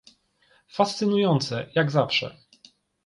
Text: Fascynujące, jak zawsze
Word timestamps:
Fascynujące, 0.67 1.69
jak 1.75 1.91
zawsze 1.91 2.37